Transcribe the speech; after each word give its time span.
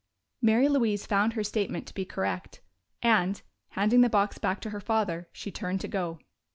Mary 0.41 0.67
Louise 0.67 1.05
found 1.05 1.33
her 1.33 1.43
statement 1.43 1.85
to 1.85 1.93
be 1.93 2.05
correct, 2.05 2.59
and, 3.03 3.43
handing 3.73 4.01
the 4.01 4.09
box 4.09 4.39
back 4.39 4.59
to 4.59 4.71
her 4.71 4.81
father, 4.81 5.29
she 5.31 5.51
turned 5.51 5.79
to 5.79 5.87
go. 5.87 6.17